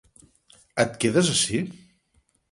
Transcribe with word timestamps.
Et 0.83 0.95
quedes 1.03 1.29
ací? 1.33 1.59